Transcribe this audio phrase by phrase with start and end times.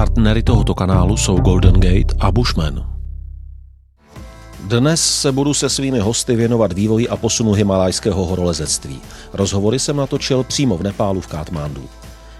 [0.00, 2.86] Partnery tohoto kanálu jsou Golden Gate a Bushman.
[4.60, 9.00] Dnes se budu se svými hosty věnovat vývoji a posunu himalajského horolezectví.
[9.32, 11.84] Rozhovory jsem natočil přímo v Nepálu v Katmandu.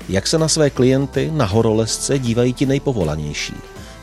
[0.08, 3.54] Jak se na své klienty na horolezce dívají ti nejpovolanější?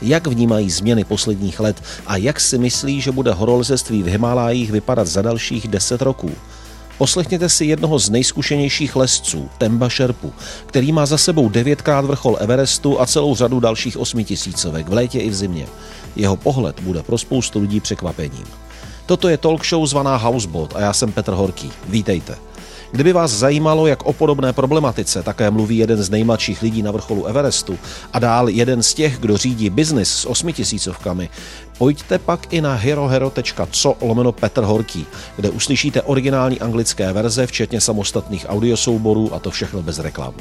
[0.02, 5.08] Jak vnímají změny posledních let a jak si myslí, že bude horolezectví v Himalájích vypadat
[5.08, 6.32] za dalších deset roků?
[6.98, 10.34] Poslechněte si jednoho z nejzkušenějších lesců, Temba Šerpu,
[10.66, 15.30] který má za sebou devětkrát vrchol Everestu a celou řadu dalších osmitisícovek v létě i
[15.30, 15.68] v zimě.
[16.16, 18.46] Jeho pohled bude pro spoustu lidí překvapením.
[19.06, 21.72] Toto je talk show zvaná Houseboat a já jsem Petr Horký.
[21.90, 22.36] Vítejte.
[22.92, 27.26] Kdyby vás zajímalo, jak o podobné problematice také mluví jeden z nejmladších lidí na vrcholu
[27.26, 27.78] Everestu
[28.14, 31.30] a dál jeden z těch, kdo řídí biznis s osmitisícovkami,
[31.78, 35.06] pojďte pak i na herohero.co lomeno Petr Horký,
[35.36, 40.34] kde uslyšíte originální anglické verze, včetně samostatných audiosouborů a to všechno bez reklam.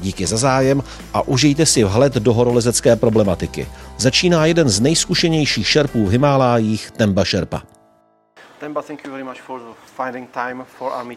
[0.00, 0.82] Díky za zájem
[1.14, 3.66] a užijte si vhled do horolezecké problematiky.
[3.98, 7.77] Začíná jeden z nejzkušenějších šerpů v Himálájích, Temba Šerpa.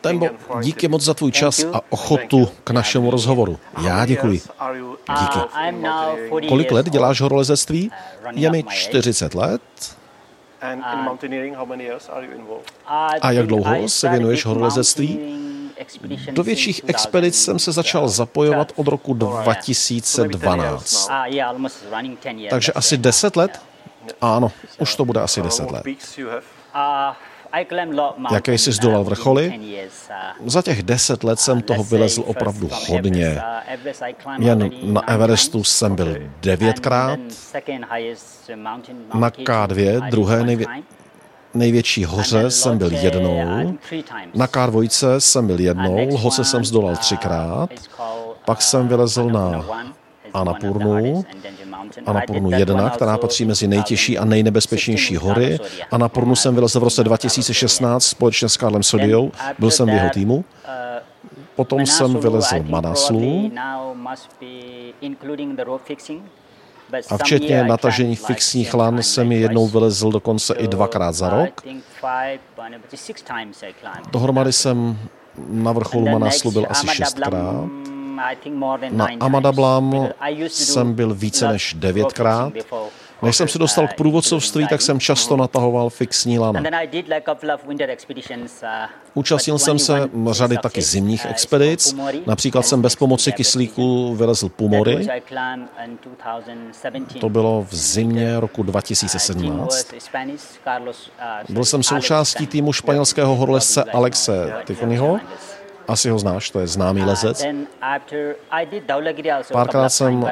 [0.02, 0.30] Tembo,
[0.62, 3.60] díky moc za tvůj čas a ochotu k našemu rozhovoru.
[3.82, 4.42] Já děkuji.
[5.20, 5.40] Díky.
[6.48, 7.92] Kolik let děláš horolezectví?
[8.32, 9.62] Je mi 40 let.
[13.22, 15.20] A jak dlouho se věnuješ horolezectví?
[16.32, 21.10] Do větších expedic jsem se začal zapojovat od roku 2012.
[22.50, 23.62] Takže asi 10 let?
[24.22, 25.84] Ano, už to bude asi 10 let.
[28.34, 29.60] Jaké jsi zdolal vrcholy?
[30.46, 33.42] Za těch deset let jsem toho vylezl opravdu hodně.
[34.40, 37.20] Jen na Everestu jsem byl devětkrát,
[39.14, 40.68] na K2, druhé nejvě-
[41.54, 43.78] největší hoře jsem byl jednou,
[44.34, 47.70] na K2 jsem byl jednou, hoře jsem zdolal třikrát,
[48.46, 49.66] pak jsem vylezl na
[50.34, 51.26] Anapurnu,
[52.06, 55.60] Anapurnu 1, která patří mezi nejtěžší a nejnebezpečnější hory.
[55.92, 60.46] Anapurnu jsem vylezl v roce 2016 společně s Karlem Sodiou, byl jsem v jeho týmu.
[61.56, 63.52] Potom jsem vylezl Manaslu
[67.10, 71.62] a včetně natažení fixních lan jsem je jednou vylezl dokonce i dvakrát za rok.
[74.12, 74.98] Dohromady jsem
[75.48, 77.81] na vrcholu Manaslu byl asi šestkrát.
[78.92, 80.10] Na Amadablam
[80.48, 82.54] jsem byl více než devětkrát.
[83.22, 86.62] Než jsem se dostal k průvodcovství, tak jsem často natahoval fixní lana.
[89.14, 91.96] Účastnil jsem se řady taky zimních expedic.
[92.26, 95.08] Například jsem bez pomoci kyslíku vylezl Pumory.
[97.20, 99.94] To bylo v zimě roku 2017.
[101.50, 105.20] Byl jsem součástí týmu španělského horolezce Alexe Ticonyho
[105.92, 107.46] asi ho znáš, to je známý lezec.
[109.52, 110.26] Párkrát jsem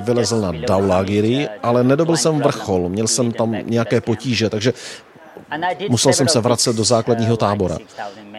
[0.00, 4.72] vylezl na Daulagiri, ale nedobil jsem vrchol, měl jsem tam nějaké potíže, takže
[5.88, 7.78] musel jsem se vracet do základního tábora.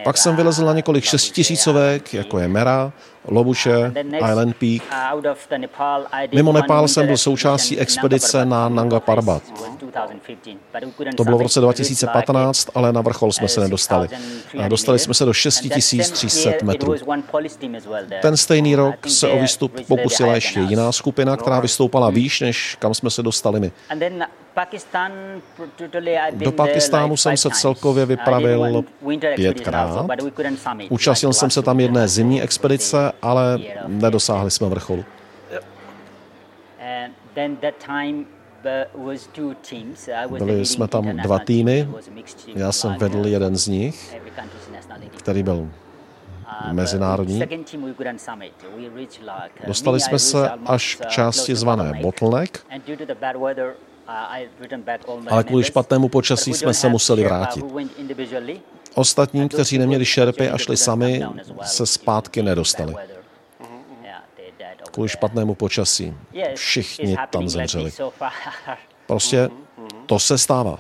[0.04, 2.94] Pak jsem vylezl na několik šestitisícovek, jako je Mera,
[3.28, 3.94] Lobuše,
[4.32, 4.82] Island Peak.
[6.34, 9.44] Mimo Nepál jsem byl součástí expedice na Nanga Parbat.
[11.18, 14.08] To bylo v roce 2015, ale na vrchol jsme se nedostali.
[14.68, 16.96] Dostali jsme se do 6300 metrů.
[18.22, 22.94] Ten stejný rok se o výstup pokusila ještě jiná skupina, která vystoupala výš, než kam
[22.94, 23.72] jsme se dostali my.
[26.32, 28.84] Do Pakistánu jsem se celkově vypravil
[29.36, 30.06] pětkrát.
[30.90, 35.06] Účastnil jsem se tam jedné zimní expedice, ale nedosáhli jsme vrcholu.
[40.38, 41.88] Byli jsme tam dva týmy,
[42.56, 44.16] já jsem vedl jeden z nich,
[45.18, 45.70] který byl
[46.72, 47.44] mezinárodní.
[49.68, 52.66] Dostali jsme se až k části zvané Bottleneck,
[55.30, 57.66] ale kvůli špatnému počasí jsme se museli vrátit.
[58.96, 61.24] Ostatní, kteří neměli šerpy a šli sami,
[61.62, 62.96] se zpátky nedostali.
[64.92, 66.14] Kvůli špatnému počasí.
[66.56, 67.92] Všichni tam zemřeli.
[69.08, 69.50] Prostě
[70.06, 70.80] to se stává.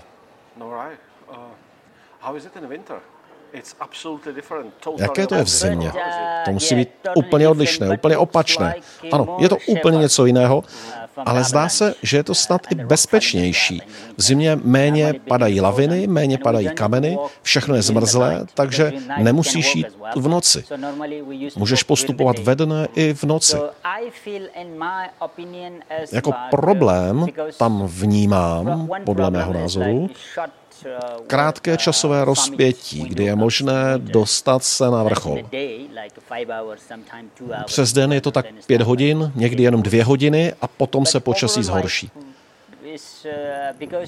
[4.97, 5.91] Jaké to je v zimě?
[6.45, 8.75] To musí být úplně odlišné, úplně opačné.
[9.11, 10.63] Ano, je to úplně něco jiného,
[11.25, 13.81] ale zdá se, že je to snad i bezpečnější.
[14.17, 20.27] V zimě méně padají laviny, méně padají kameny, všechno je zmrzlé, takže nemusíš jít v
[20.27, 20.63] noci.
[21.55, 23.57] Můžeš postupovat ve dne i v noci.
[26.11, 27.25] Jako problém
[27.57, 30.09] tam vnímám, podle mého názoru,
[31.27, 35.39] krátké časové rozpětí, kdy je možné dostat se na vrchol.
[37.65, 41.63] Přes den je to tak pět hodin, někdy jenom dvě hodiny a potom se počasí
[41.63, 42.11] zhorší.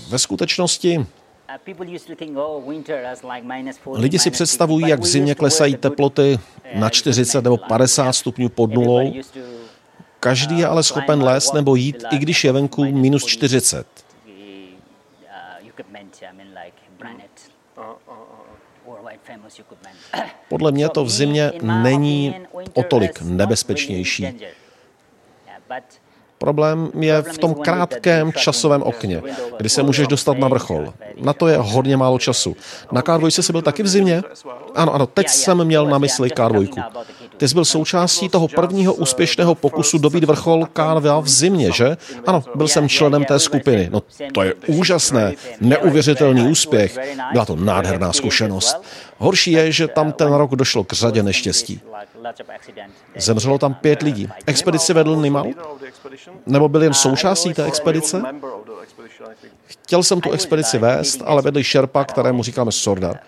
[0.09, 1.05] Ve skutečnosti
[3.93, 6.39] Lidi si představují, jak v zimě klesají teploty
[6.75, 9.13] na 40 nebo 50 stupňů pod nulou.
[10.19, 14.06] Každý je ale schopen lézt nebo jít, i když je venku minus 40.
[20.49, 22.35] Podle mě to v zimě není
[22.73, 24.39] o tolik nebezpečnější.
[26.37, 29.21] Problém je v tom krátkém časovém okně,
[29.57, 30.93] kdy se můžeš dostat na vrchol.
[31.21, 32.55] Na to je hodně málo času.
[32.91, 34.21] Na K2 jsi byl taky v zimě?
[34.75, 36.83] Ano, ano, teď jsem měl na mysli K2.
[37.37, 41.97] Ty jsi byl součástí toho prvního úspěšného pokusu dobít vrchol K2 v zimě, že?
[42.25, 43.89] Ano, byl jsem členem té skupiny.
[43.91, 44.01] No
[44.33, 46.99] to je úžasné, neuvěřitelný úspěch.
[47.31, 48.83] Byla to nádherná zkušenost.
[49.17, 51.81] Horší je, že tam ten rok došlo k řadě neštěstí.
[53.15, 54.29] Zemřelo tam pět lidí.
[54.45, 55.45] Expedici vedl Nimal?
[56.45, 58.23] Nebo byl jen součástí té expedice?
[59.65, 63.19] Chtěl jsem tu expedici vést, ale vedli šerpa, kterému říkáme Sordar.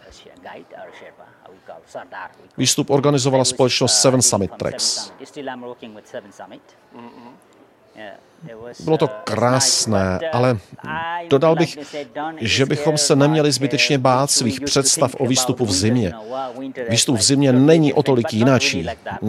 [2.58, 5.12] Výstup organizovala společnost Seven Summit Tracks.
[8.80, 10.58] Bylo to krásné, ale
[11.30, 11.78] dodal bych,
[12.42, 16.14] že bychom se neměli zbytečně bát svých představ o výstupu v zimě.
[16.90, 18.88] Výstup v zimě není o tolik jináčí.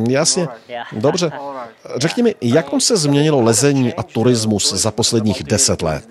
[0.08, 0.48] Jasně,
[0.92, 1.30] dobře.
[1.96, 6.04] Řekni mi, jak se změnilo lezení a turismus za posledních deset let?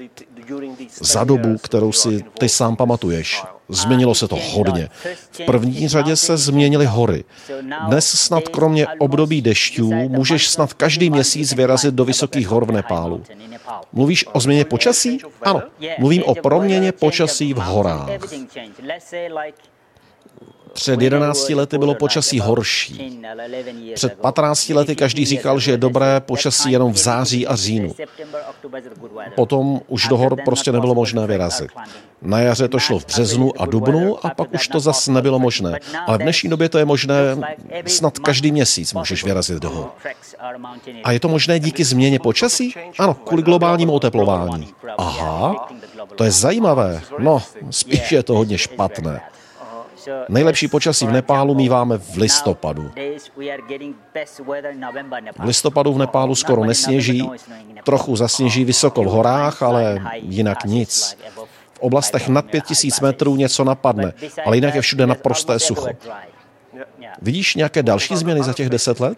[1.01, 3.43] Za dobu, kterou si ty sám pamatuješ.
[3.69, 4.89] Změnilo se to hodně.
[5.31, 7.23] V první řadě se změnily hory.
[7.87, 13.23] Dnes snad kromě období dešťů můžeš snad každý měsíc vyrazit do vysokých hor v Nepálu.
[13.93, 15.19] Mluvíš o změně počasí?
[15.41, 15.61] Ano,
[15.99, 18.09] mluvím o proměně počasí v horách.
[20.73, 23.21] Před 11 lety bylo počasí horší.
[23.95, 27.95] Před 15 lety každý říkal, že je dobré počasí jenom v září a říjnu.
[29.35, 31.71] Potom už do hor prostě nebylo možné vyrazit.
[32.21, 35.79] Na jaře to šlo v březnu a dubnu a pak už to zase nebylo možné.
[36.07, 37.15] Ale v dnešní době to je možné,
[37.85, 39.89] snad každý měsíc můžeš vyrazit do hor.
[41.03, 42.73] A je to možné díky změně počasí?
[42.99, 44.67] Ano, kvůli globálnímu oteplování.
[44.97, 45.69] Aha,
[46.15, 47.01] to je zajímavé.
[47.19, 49.21] No, spíš je to hodně špatné.
[50.29, 52.91] Nejlepší počasí v Nepálu míváme v listopadu.
[55.39, 57.29] V listopadu v Nepálu skoro nesněží,
[57.83, 61.17] trochu zasněží vysoko v horách, ale jinak nic.
[61.73, 64.13] V oblastech nad 5000 metrů něco napadne,
[64.45, 65.87] ale jinak je všude naprosté sucho.
[67.21, 69.17] Vidíš nějaké další změny za těch deset let?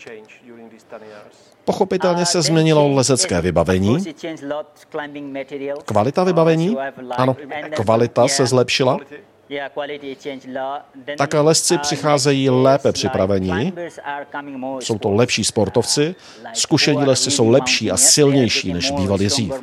[1.66, 3.98] Pochopitelně se změnilo lezecké vybavení.
[5.86, 6.78] Kvalita vybavení?
[7.18, 7.36] Ano,
[7.76, 9.00] kvalita se zlepšila.
[11.18, 13.74] Tak lesci přicházejí lépe připravení,
[14.80, 16.16] jsou to lepší sportovci,
[16.54, 19.54] zkušení lesci jsou lepší a silnější, než bývali dřív.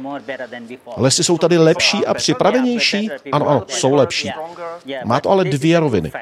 [0.97, 3.11] Lesci jsou tady lepší a připravenější?
[3.33, 4.31] Ano, ano, jsou lepší.
[5.05, 6.13] Má to ale dvě roviny.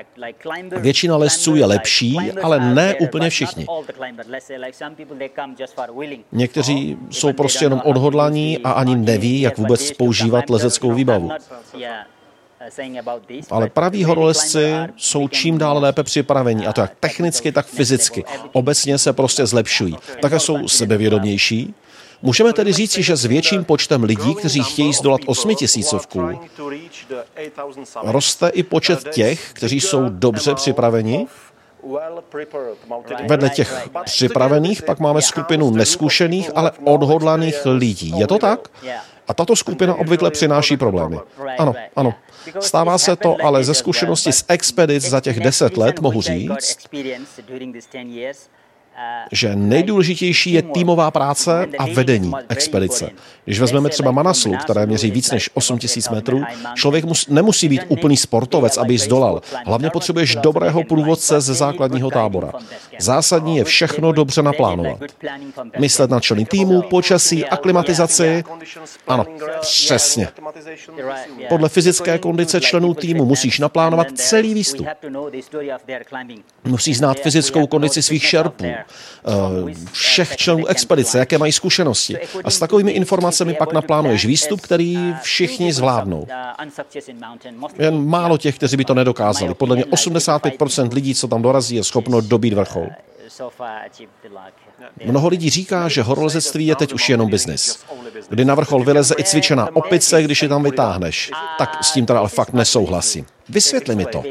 [0.77, 3.67] Většina lesců je lepší, ale ne úplně všichni.
[6.33, 11.31] Někteří jsou prostě jenom odhodlaní a ani neví, jak vůbec používat lezeckou výbavu.
[13.51, 18.25] Ale praví horolezci jsou čím dál lépe připraveni, a to jak technicky, tak fyzicky.
[18.53, 19.97] Obecně se prostě zlepšují.
[20.21, 21.75] Také jsou sebevědomější,
[22.23, 26.41] Můžeme tedy říci, že s větším počtem lidí, kteří chtějí zdolat osmitisícovku,
[28.03, 31.27] roste i počet těch, kteří jsou dobře připraveni.
[33.29, 38.13] Vedle těch připravených pak máme skupinu neskušených, ale odhodlaných lidí.
[38.19, 38.69] Je to tak?
[39.29, 41.19] A tato skupina obvykle přináší problémy.
[41.59, 42.15] Ano, ano.
[42.61, 46.89] Stává se to, ale ze zkušenosti z expedic za těch deset let mohu říct,
[49.33, 53.11] že nejdůležitější je týmová práce a vedení expedice.
[53.45, 56.43] Když vezmeme třeba Manaslu, které měří víc než 8000 metrů,
[56.75, 59.43] člověk mus, nemusí být úplný sportovec, aby ji zdolal.
[59.67, 62.53] Hlavně potřebuješ dobrého průvodce ze základního tábora.
[62.99, 64.99] Zásadní je všechno dobře naplánovat.
[65.79, 68.45] Myslet na členy týmu, počasí, aklimatizaci.
[69.07, 69.27] Ano,
[69.61, 70.29] přesně.
[71.49, 74.87] Podle fyzické kondice členů týmu musíš naplánovat celý výstup.
[76.65, 78.65] Musíš znát fyzickou kondici svých šerpů,
[79.93, 82.19] všech členů expedice, jaké mají zkušenosti.
[82.45, 86.27] A s takovými informacemi pak naplánuješ výstup, který všichni zvládnou.
[87.79, 89.55] Jen málo těch, kteří by to nedokázali.
[89.55, 92.87] Podle mě 85% lidí, co tam dorazí, je schopno dobít vrchol.
[95.05, 97.79] Mnoho lidí říká, že horolezectví je teď už jenom biznis.
[98.29, 101.31] kdy na vrchol vyleze i cvičená opice, když ji tam vytáhneš.
[101.59, 103.27] Tak s tím teda ale fakt nesouhlasím.
[103.49, 104.23] Vysvětli mi to.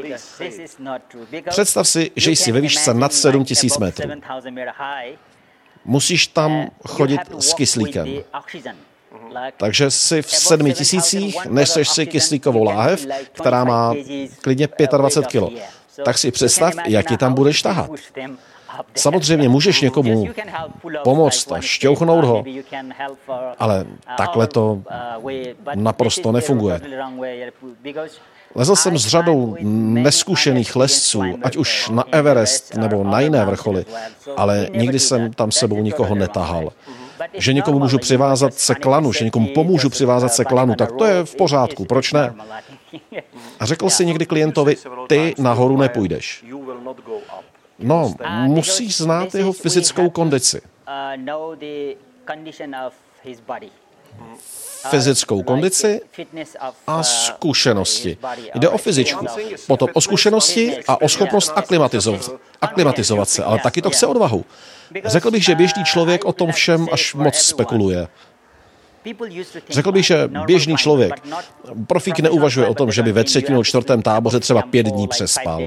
[1.48, 4.10] Představ si, že jsi ve výšce nad 7000 metrů.
[5.84, 8.08] Musíš tam chodit s kyslíkem.
[9.56, 13.94] Takže si v sedmi tisících neseš si kyslíkovou láhev, která má
[14.42, 15.62] klidně 25 kg.
[16.04, 17.90] Tak si představ, jak ji tam budeš tahat.
[18.94, 20.28] Samozřejmě můžeš někomu
[21.04, 22.44] pomoct a šťouchnout ho,
[23.58, 24.82] ale takhle to
[25.74, 26.80] naprosto nefunguje.
[28.56, 33.84] Lezl jsem s řadou neskušených lesců, ať už na Everest nebo na jiné vrcholy,
[34.36, 36.72] ale nikdy jsem tam sebou nikoho netahal.
[37.34, 41.24] Že někomu můžu přivázat se klanu, že někomu pomůžu přivázat se klanu, tak to je
[41.24, 42.34] v pořádku, proč ne?
[43.60, 44.76] A řekl si někdy klientovi,
[45.08, 46.44] ty nahoru nepůjdeš.
[47.78, 50.60] No, musíš znát jeho fyzickou kondici.
[54.90, 56.00] Fyzickou kondici
[56.86, 58.18] a zkušenosti.
[58.54, 59.26] Jde o fyzičku,
[59.66, 62.30] potom o zkušenosti a o schopnost aklimatizovat,
[62.60, 64.44] aklimatizovat se, ale taky to chce odvahu.
[65.04, 68.08] Řekl bych, že běžný člověk o tom všem až moc spekuluje.
[69.68, 71.14] Řekl bych, že běžný člověk,
[71.86, 75.62] profík neuvažuje o tom, že by ve třetím nebo čtvrtém táboře třeba pět dní přespal.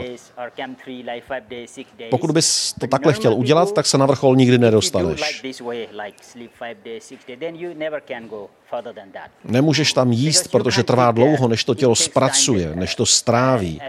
[2.09, 5.43] Pokud bys to takhle chtěl udělat, tak se na vrchol nikdy nedostaneš.
[9.43, 13.81] Nemůžeš tam jíst, protože trvá dlouho, než to tělo zpracuje, než to stráví.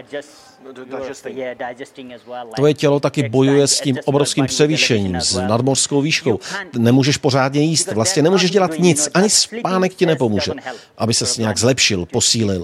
[2.55, 6.39] Tvoje tělo taky bojuje s tím obrovským převýšením, s nadmořskou výškou.
[6.77, 10.51] Nemůžeš pořádně jíst, vlastně nemůžeš dělat nic, ani spánek ti nepomůže,
[10.97, 12.63] aby se nějak zlepšil, posílil.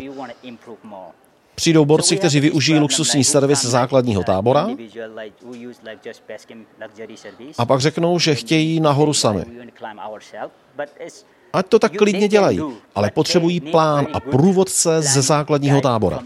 [1.55, 4.67] Přijdou borci, kteří využijí luxusní servis základního tábora
[7.57, 9.45] a pak řeknou, že chtějí nahoru sami.
[11.57, 12.61] Ať to tak klidně dělají,
[12.95, 16.19] ale potřebují plán a průvodce ze základního tábora.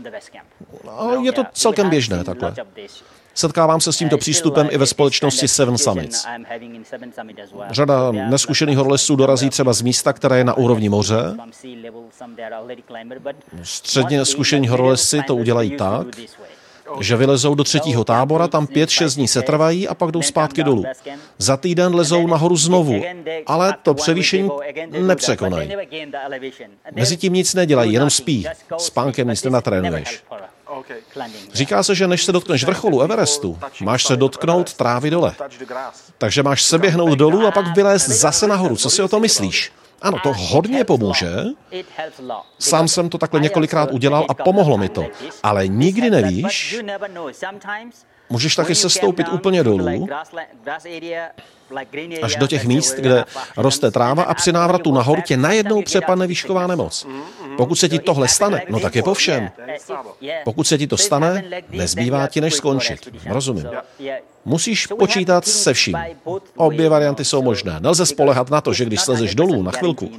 [0.98, 2.54] A je to celkem běžné takhle.
[3.34, 6.26] Setkávám se s tímto přístupem i ve společnosti Seven Summits.
[7.70, 11.38] Řada neskušených horolezců dorazí třeba z místa, které je na úrovni moře.
[13.64, 16.08] Středně zkušení horolezci to udělají tak,
[17.00, 20.64] že vylezou do třetího tábora, tam pět, šest dní se trvají a pak jdou zpátky
[20.64, 20.84] dolů.
[21.38, 23.02] Za týden lezou nahoru znovu,
[23.48, 24.50] ale to převýšení
[24.90, 25.72] nepřekonají.
[26.96, 28.46] Mezitím nic nedělají, jenom spí.
[28.78, 30.24] Spánkem nic nenatrénuješ.
[31.54, 35.36] Říká se, že než se dotkneš vrcholu Everestu, máš se dotknout trávy dole.
[36.18, 38.76] Takže máš se běhnout dolů a pak vylézt zase nahoru.
[38.76, 39.72] Co si o to myslíš?
[40.02, 41.32] Ano, to hodně pomůže.
[42.60, 45.06] Sám jsem to takhle několikrát udělal a pomohlo mi to.
[45.44, 46.76] Ale nikdy nevíš,
[48.32, 50.08] můžeš taky se stoupit úplně dolů,
[52.22, 53.26] až do těch míst, kde
[53.58, 57.08] roste tráva a při návratu nahoru tě najednou přepadne výšková nemoc.
[57.58, 59.50] Pokud se ti tohle stane, no tak je po všem.
[60.44, 63.10] Pokud se ti to stane, nezbývá ti, než skončit.
[63.26, 63.68] Rozumím.
[64.46, 65.98] Musíš počítat se vším.
[66.56, 67.80] Obě varianty jsou možné.
[67.80, 70.12] Nelze spolehat na to, že když slezeš dolů na chvilku,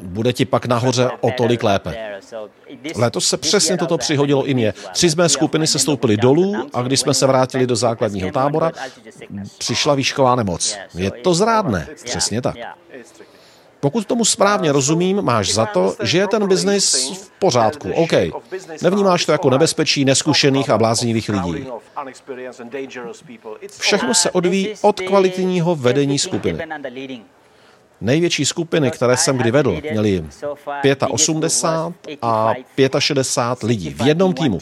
[0.00, 2.20] bude ti pak nahoře o tolik lépe.
[2.96, 4.74] Letos se přesně toto přihodilo i mě.
[4.92, 8.72] Tři z mé skupiny se stoupili dolů a když jsme se vrátili do základního tábora,
[9.58, 10.76] přišla výšková nemoc.
[10.94, 11.88] Je to zrádné.
[12.04, 12.56] Přesně tak.
[13.80, 18.12] Pokud tomu správně rozumím, máš za to, že je ten biznis v pořádku, OK.
[18.82, 21.66] Nevnímáš to jako nebezpečí neskušených a bláznivých lidí.
[23.78, 26.66] Všechno se odvíjí od kvalitního vedení skupiny.
[28.00, 30.24] Největší skupiny, které jsem kdy vedl, měly
[31.08, 34.58] 85 a 65 lidí v jednom týmu.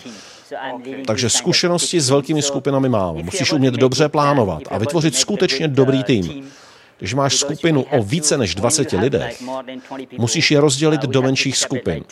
[1.06, 3.16] Takže zkušenosti s velkými skupinami mám.
[3.16, 6.50] Musíš umět dobře plánovat a vytvořit skutečně dobrý tým.
[6.98, 9.42] Když máš skupinu o více než 20 lidech,
[10.18, 12.04] musíš je rozdělit do menších skupin.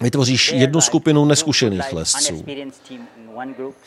[0.00, 2.44] Vytvoříš jednu skupinu neskušených lesců.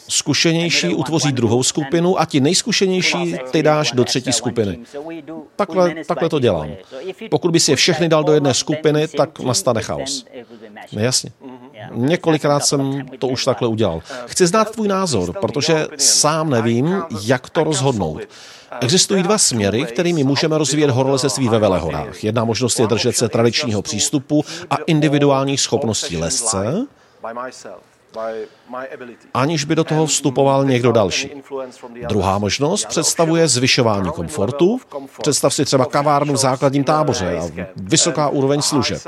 [0.07, 4.79] Zkušenější utvoří druhou skupinu a ti nejzkušenější ty dáš do třetí skupiny.
[5.55, 6.69] Takhle, takhle to dělám.
[7.29, 10.25] Pokud bys je všechny dal do jedné skupiny, tak nastane chaos.
[10.91, 11.31] Jasně.
[11.91, 14.01] Několikrát jsem to už takhle udělal.
[14.25, 18.21] Chci znát tvůj názor, protože sám nevím, jak to rozhodnout.
[18.81, 22.23] Existují dva směry, kterými můžeme rozvíjet horolezectví ve velehorách.
[22.23, 26.85] Jedna možnost je držet se tradičního přístupu a individuálních schopností lesce,
[29.33, 31.31] aniž by do toho vstupoval někdo další.
[32.07, 34.79] Druhá možnost představuje zvyšování komfortu.
[35.21, 39.01] Představ si třeba kavárnu v základním táboře a vysoká úroveň služeb.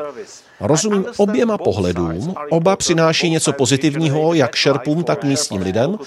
[0.59, 5.97] Rozumím oběma pohledům, oba přináší něco pozitivního jak šerpům, tak místním lidem,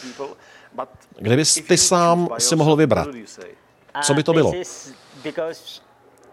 [1.18, 3.08] Kdybys ty sám si mohl vybrat,
[4.02, 4.52] co by to bylo?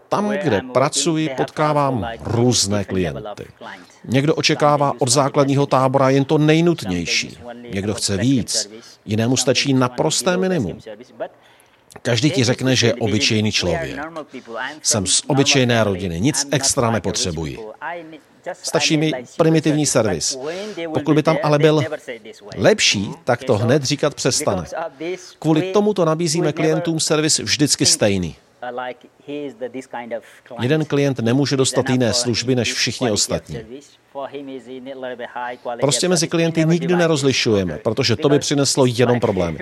[0.08, 3.46] Tam, kde pracuji, potkávám různé klienty.
[4.04, 7.38] Někdo očekává od základního tábora jen to nejnutnější.
[7.74, 8.70] Někdo chce víc.
[9.04, 10.78] Jinému stačí naprosté minimum.
[12.02, 13.98] Každý ti řekne, že je obyčejný člověk.
[14.82, 17.58] Jsem z obyčejné rodiny, nic extra nepotřebuji.
[18.62, 20.38] Stačí mi primitivní servis.
[20.94, 21.82] Pokud by tam ale byl
[22.56, 24.64] lepší, tak to hned říkat přestane.
[25.38, 28.36] Kvůli tomu to nabízíme klientům servis vždycky stejný.
[30.60, 33.60] Jeden klient nemůže dostat jiné služby než všichni ostatní.
[35.80, 39.58] Prostě mezi klienty nikdy nerozlišujeme, protože to by přineslo jenom problémy.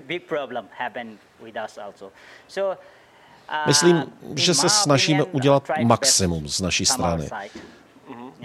[3.67, 7.29] Myslím, že se snažíme udělat maximum z naší strany.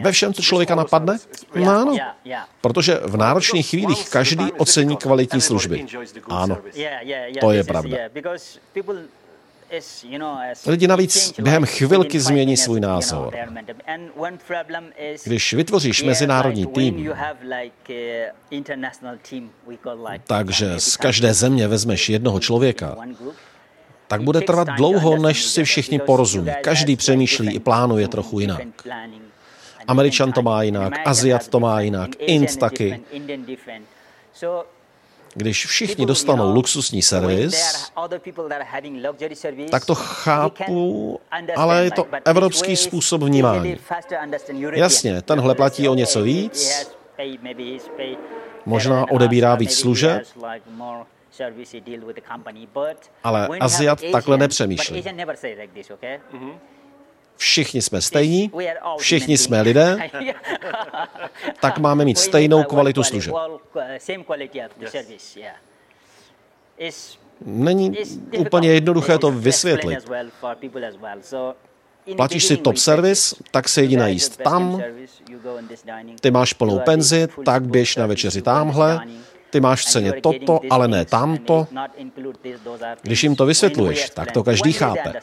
[0.02, 1.18] Ve všem, co člověka napadne?
[1.56, 1.98] No ano.
[2.62, 5.86] Protože v náročných chvílích každý ocení kvalitní služby.
[6.30, 6.58] Ano,
[7.40, 7.98] to je pravda.
[10.66, 13.36] Lidi navíc během chvilky změní svůj názor.
[15.24, 17.14] Když vytvoříš mezinárodní tým,
[20.28, 22.98] takže z každé země vezmeš jednoho člověka,
[24.08, 26.52] tak bude trvat dlouho, než si všichni porozumí.
[26.62, 28.62] Každý přemýšlí i plánuje trochu jinak.
[29.88, 33.02] Američan to má jinak, Aziat to má jinak, Ind taky.
[35.36, 37.92] Když všichni dostanou luxusní servis,
[39.72, 41.20] tak to chápu,
[41.56, 43.78] ale je to evropský způsob vnímání.
[44.72, 46.88] Jasně, tenhle platí o něco víc,
[48.66, 50.24] možná odebírá víc služeb,
[53.24, 55.04] ale Aziat takhle nepřemýšlí.
[57.42, 58.52] Všichni jsme stejní,
[58.98, 59.98] všichni jsme lidé,
[61.62, 63.34] tak máme mít stejnou kvalitu služeb.
[67.46, 67.98] Není
[68.38, 70.00] úplně jednoduché to vysvětlit.
[72.16, 74.82] Platíš si top service, tak se jedi najíst tam,
[76.20, 79.00] ty máš plnou penzi, tak běž na večeři tamhle,
[79.52, 81.68] ty máš v ceně toto, ale ne tamto.
[83.02, 85.14] Když jim to vysvětluješ, tak to každý chápe.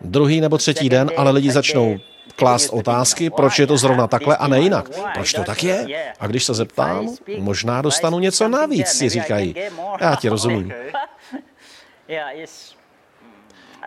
[0.00, 1.98] Druhý nebo třetí den ale lidi začnou
[2.36, 4.88] klást otázky, proč je to zrovna takhle a ne jinak.
[5.14, 6.12] Proč to tak je?
[6.20, 9.54] A když se zeptám, možná dostanu něco navíc, si říkají.
[10.00, 10.72] Já ti rozumím.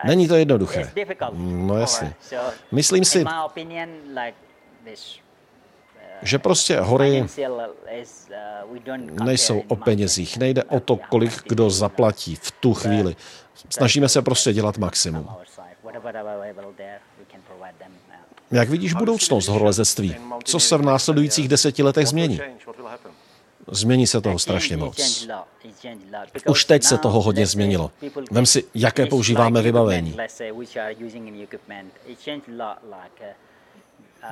[0.04, 0.92] Není to jednoduché.
[1.32, 2.14] No jasně.
[2.72, 3.24] Myslím si,
[6.22, 7.26] že prostě hory
[9.24, 10.36] nejsou o penězích.
[10.36, 13.16] Nejde o to, kolik kdo zaplatí v tu chvíli.
[13.70, 15.28] Snažíme se prostě dělat maximum.
[18.50, 20.16] Jak vidíš budoucnost horolezectví?
[20.44, 22.40] Co se v následujících deseti letech změní?
[23.70, 25.26] Změní se toho strašně moc.
[26.48, 27.90] Už teď se toho hodně změnilo.
[28.30, 30.16] Vem si, jaké používáme vybavení.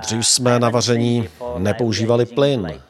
[0.01, 2.81] Dřív jsme na vaření nepoužívali plyn.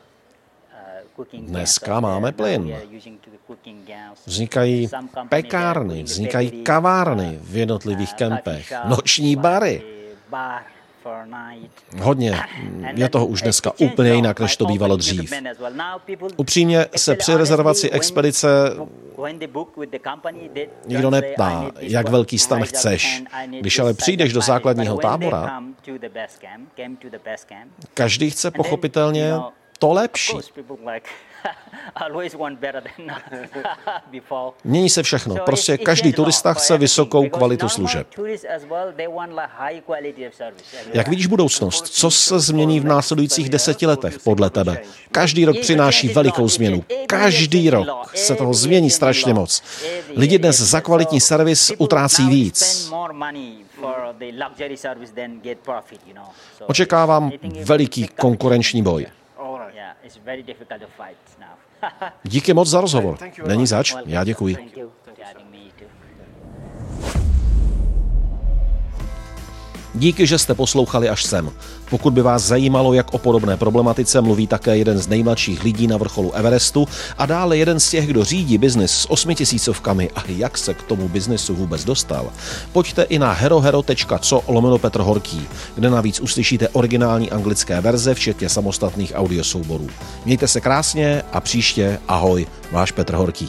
[1.38, 2.76] Dneska máme plyn.
[4.26, 4.88] Vznikají
[5.28, 9.82] pekárny, vznikají kavárny v jednotlivých kempech, noční bary.
[12.02, 12.40] Hodně.
[12.94, 15.32] Je toho už dneska úplně jinak, než to bývalo dřív.
[16.36, 18.48] Upřímně se při rezervaci expedice
[20.86, 23.22] nikdo neptá, jak velký stan chceš.
[23.60, 25.62] Když ale přijdeš do základního tábora,
[27.94, 29.34] každý chce pochopitelně
[29.78, 30.36] to lepší.
[34.64, 35.36] Mění se všechno.
[35.36, 38.06] Prostě každý turista chce vysokou kvalitu služeb.
[40.92, 41.86] Jak vidíš budoucnost?
[41.86, 44.78] Co se změní v následujících deseti letech podle tebe?
[45.12, 46.84] Každý rok přináší velikou změnu.
[47.06, 49.62] Každý rok se toho změní strašně moc.
[50.16, 52.90] Lidi dnes za kvalitní servis utrácí víc.
[56.66, 57.32] Očekávám
[57.64, 59.06] veliký konkurenční boj.
[62.22, 63.18] Díky moc za rozhovor.
[63.46, 64.56] Není zač, já děkuji.
[69.94, 71.50] Díky, že jste poslouchali až sem.
[71.90, 75.96] Pokud by vás zajímalo, jak o podobné problematice mluví také jeden z nejmladších lidí na
[75.96, 80.74] vrcholu Everestu a dále jeden z těch, kdo řídí biznis s osmitisícovkami a jak se
[80.74, 82.30] k tomu biznesu vůbec dostal,
[82.72, 89.12] pojďte i na herohero.co lomeno Petr Horký, kde navíc uslyšíte originální anglické verze, včetně samostatných
[89.14, 89.86] audiosouborů.
[90.24, 93.48] Mějte se krásně a příště ahoj, váš Petr Horký.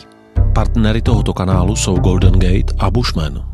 [0.54, 3.49] Partnery tohoto kanálu jsou Golden Gate a Bushman.